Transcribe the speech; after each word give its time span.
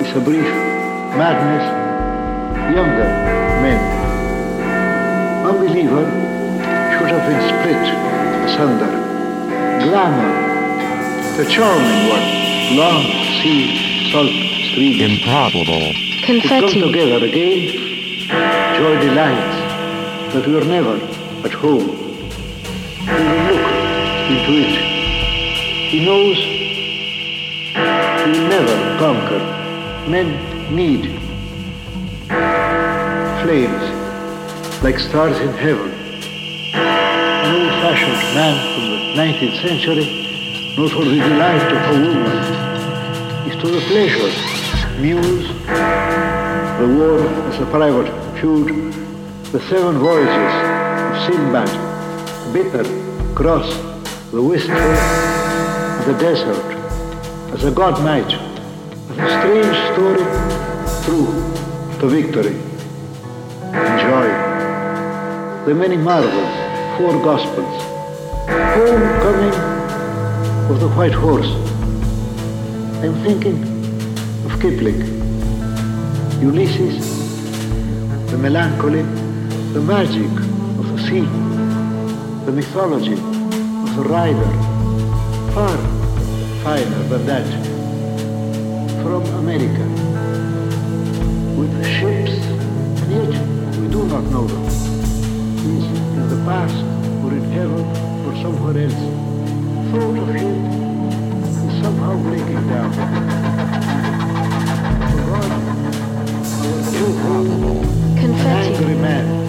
is 0.00 0.16
a 0.16 0.20
brief 0.20 0.44
madness, 1.20 1.64
younger 2.74 3.08
men. 3.62 3.80
Unbeliever 5.46 6.04
should 6.96 7.10
have 7.10 7.24
been 7.28 7.40
split 7.48 7.84
asunder. 8.46 8.90
Glamour, 9.84 10.32
the 11.36 11.44
charming 11.50 12.08
one, 12.08 12.26
long 12.76 13.02
sea 13.42 14.10
salt 14.10 14.30
streams. 14.70 15.00
Improbable. 15.00 15.92
Confetti. 16.24 16.40
To 16.40 16.48
come 16.48 16.60
Confetti. 16.60 16.80
together 16.80 17.24
again, 17.26 17.60
joy 18.76 18.94
delights, 19.00 20.34
but 20.34 20.46
we're 20.46 20.64
never 20.64 20.96
at 21.44 21.52
home. 21.52 21.88
We 23.06 23.12
will 23.12 23.42
look 23.50 23.66
into 24.30 24.52
it. 24.64 24.74
He 25.90 26.04
knows 26.04 26.36
he 28.24 28.30
will 28.30 28.48
never 28.48 28.98
conquer. 28.98 29.59
Men 30.08 30.74
need 30.74 31.20
flames 33.42 34.82
like 34.82 34.98
stars 34.98 35.38
in 35.40 35.52
heaven. 35.52 35.90
An 36.74 37.54
old-fashioned 37.54 38.34
man 38.34 38.56
from 38.74 38.84
the 38.90 38.98
19th 39.20 39.60
century 39.60 40.74
knows 40.76 40.94
what 40.94 41.04
the 41.04 41.16
delight 41.16 41.72
of 41.72 41.82
a 41.88 41.98
woman 42.06 42.38
is 43.46 43.56
to 43.60 43.68
the 43.68 43.80
pleasure, 43.88 45.00
muse, 45.00 45.48
the 46.78 46.88
war 46.96 47.20
as 47.48 47.60
a 47.60 47.66
private 47.66 48.10
feud, 48.40 48.92
the 49.52 49.60
seven 49.68 49.98
voyages 49.98 50.54
of 51.08 51.16
Sinbad, 51.26 51.70
bitter, 52.54 52.84
cross, 53.34 53.68
the 54.30 54.42
wistful, 54.42 54.76
the 56.06 56.16
desert, 56.18 56.64
as 57.52 57.64
a 57.64 57.70
god 57.70 58.02
might, 58.02 58.49
strange 59.28 59.76
story 59.92 60.24
true 61.04 61.28
to 62.00 62.06
victory. 62.08 62.56
Enjoy 63.72 64.26
the 65.66 65.74
many 65.74 65.96
marvels, 65.96 66.52
four 66.96 67.12
gospels, 67.22 67.82
homecoming 68.48 69.56
of 70.70 70.80
the 70.80 70.88
white 70.96 71.12
horse. 71.12 71.50
I'm 73.02 73.14
thinking 73.24 73.58
of 74.46 74.58
Kipling. 74.60 75.00
Ulysses, 76.40 76.96
the 78.30 78.38
melancholy, 78.38 79.02
the 79.74 79.80
magic 79.80 80.32
of 80.80 80.86
the 80.92 80.98
sea, 81.06 81.26
the 82.46 82.52
mythology 82.52 83.12
of 83.12 83.96
the 83.96 84.04
rider, 84.08 84.50
far 85.52 85.76
finer 86.64 87.02
than 87.08 87.26
that, 87.26 87.69
from 89.24 89.34
America, 89.38 89.84
with 91.58 91.72
ships, 91.84 92.32
and 93.02 93.32
yet 93.32 93.76
we 93.76 93.88
do 93.88 94.04
not 94.06 94.24
know 94.24 94.46
them. 94.46 94.64
Is 94.64 95.84
in 96.18 96.28
the 96.28 96.36
past, 96.44 96.74
or 97.24 97.32
in 97.32 97.44
heaven, 97.52 97.84
or 98.26 98.34
somewhere 98.42 98.84
else. 98.84 99.02
Thought 99.90 100.18
of 100.18 100.28
him 100.34 100.48
is 101.44 101.82
somehow 101.82 102.16
breaking 102.22 102.68
down. 102.68 102.92
For 105.10 105.20
God, 105.28 105.50
Improbable. 106.94 107.80
Confetti. 108.16 108.74
angry 108.74 108.94
man. 108.96 109.39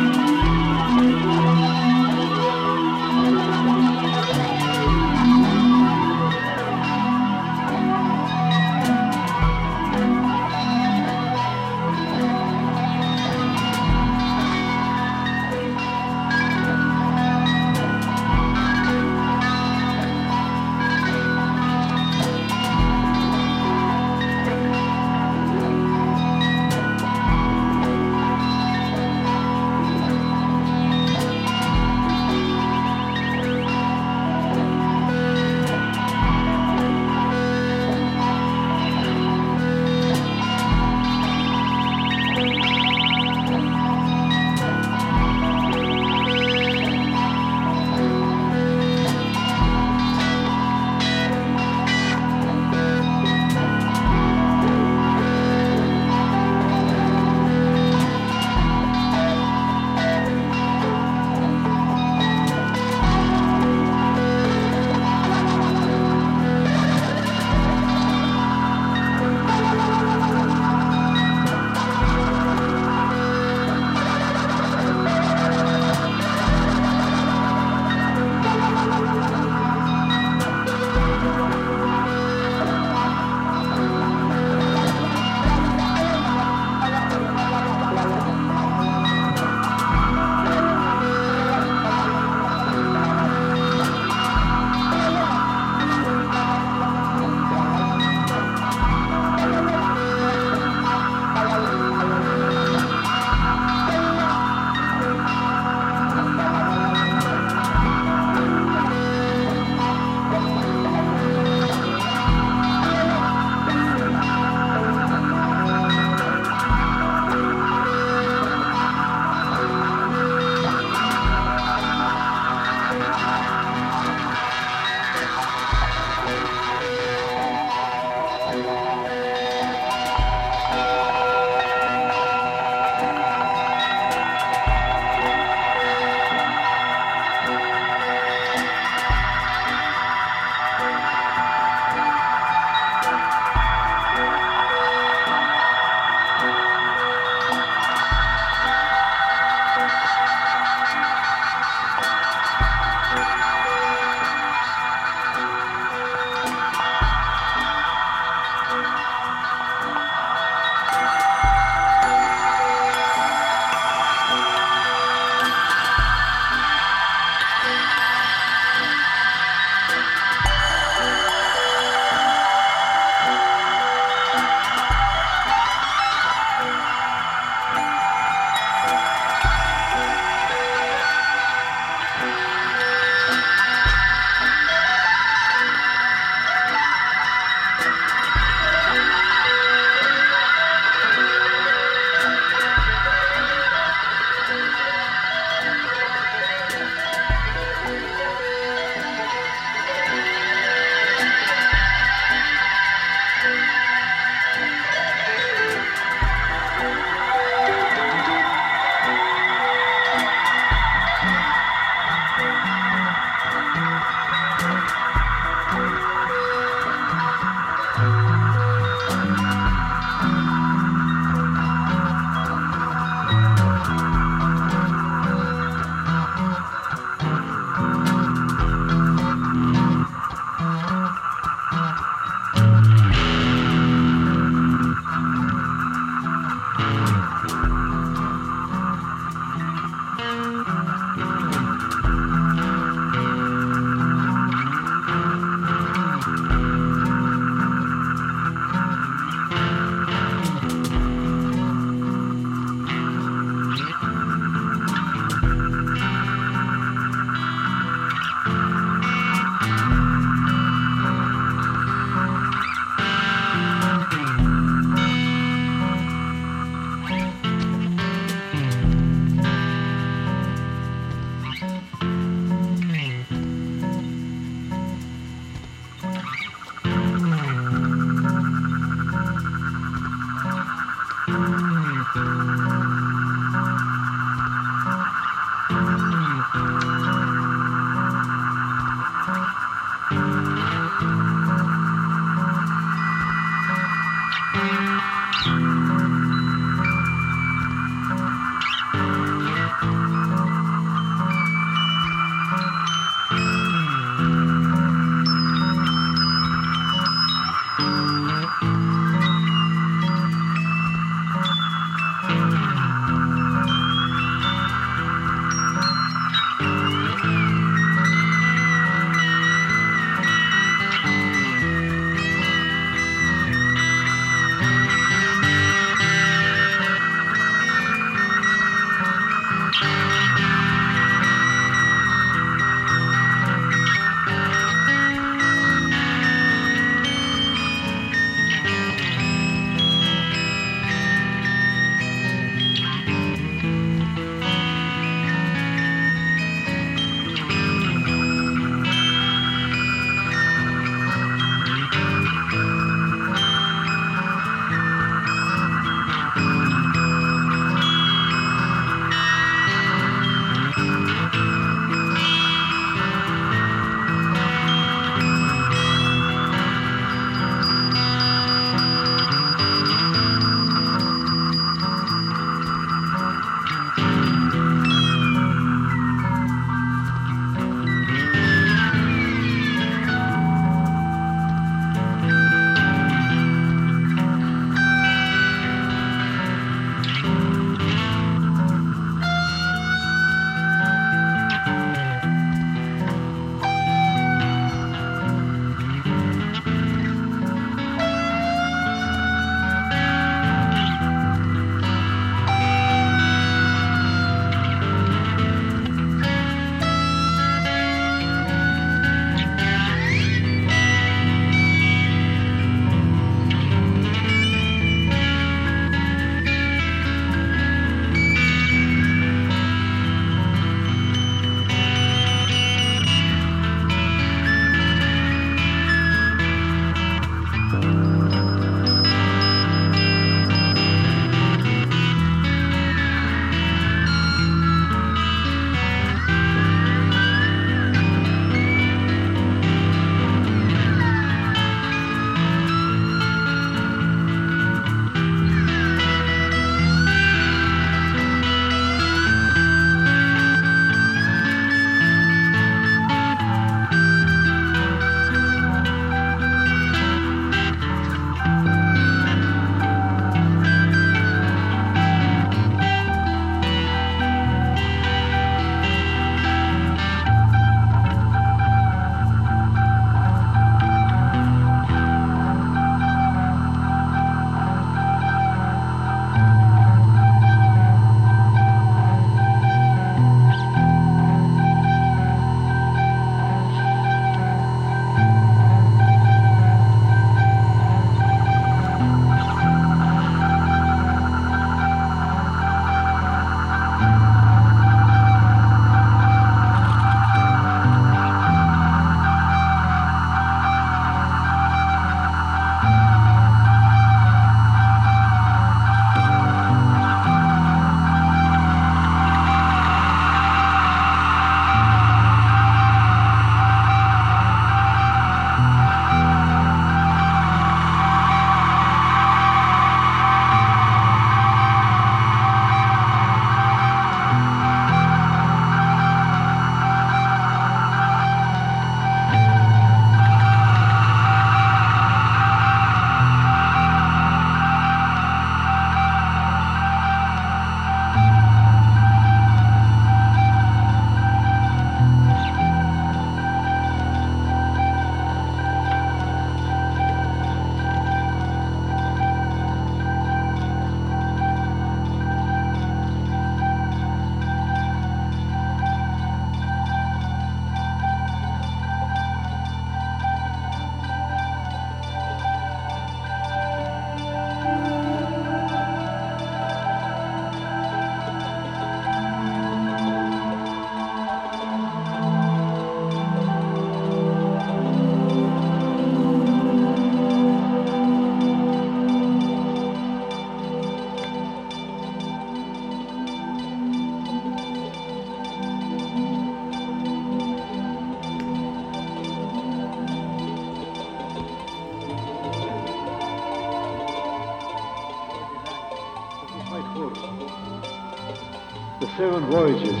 Seven 599.34 599.50
voyages 599.50 600.00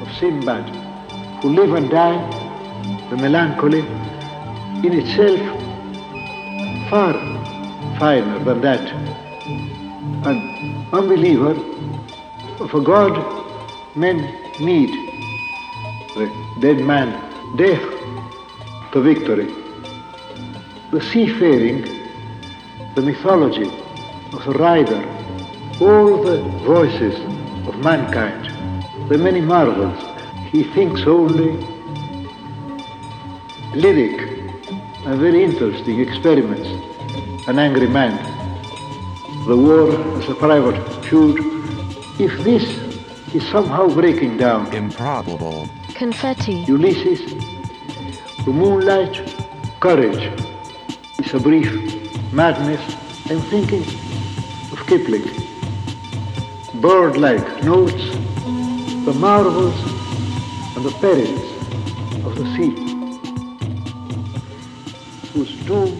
of 0.00 0.08
Sinbad, 0.16 0.64
who 1.42 1.50
live 1.50 1.74
and 1.74 1.90
die, 1.90 2.18
the 3.10 3.16
melancholy, 3.16 3.80
in 4.86 4.92
itself 5.00 5.40
far 6.88 7.12
finer 7.98 8.38
than 8.42 8.60
that. 8.62 8.80
An 10.30 10.86
unbeliever 10.94 11.54
of 12.64 12.72
a 12.72 12.80
God 12.80 13.14
men 13.96 14.18
need 14.60 14.88
the 16.14 16.26
dead 16.60 16.78
man, 16.78 17.10
death 17.58 17.84
to 18.92 19.02
victory. 19.02 19.52
The 20.90 21.02
seafaring, 21.02 21.82
the 22.94 23.02
mythology 23.02 23.70
of 24.32 24.42
the 24.46 24.52
rider, 24.52 25.02
all 25.82 26.22
the 26.22 26.38
voices 26.64 27.14
of 27.68 27.76
mankind, 27.84 28.39
the 29.10 29.18
many 29.18 29.40
marvels, 29.40 29.98
he 30.52 30.62
thinks 30.62 31.02
only 31.02 31.50
lyric 33.74 34.20
and 35.04 35.18
very 35.18 35.42
interesting 35.42 35.98
experiments, 35.98 36.68
an 37.48 37.58
angry 37.58 37.88
man, 37.88 38.14
the 39.48 39.56
war 39.56 39.90
as 40.16 40.28
a 40.28 40.34
private 40.36 40.78
feud. 41.06 41.40
If 42.20 42.32
this 42.44 42.62
is 43.34 43.44
somehow 43.48 43.88
breaking 43.88 44.36
down, 44.36 44.72
Improbable. 44.72 45.68
Confetti. 45.94 46.64
Ulysses, 46.68 47.34
the 48.44 48.52
moonlight, 48.52 49.16
courage 49.80 50.24
It's 51.18 51.34
a 51.34 51.40
brief 51.40 51.68
madness. 52.32 52.80
I'm 53.28 53.40
thinking 53.40 53.82
of 54.70 54.78
Kipling. 54.86 55.26
Bird-like 56.80 57.64
notes, 57.64 58.29
the 59.04 59.14
marvels 59.14 59.74
and 60.76 60.84
the 60.84 60.90
perils 61.00 61.50
of 62.26 62.34
the 62.36 62.44
sea, 62.54 62.74
whose 65.32 65.52
doom 65.66 65.99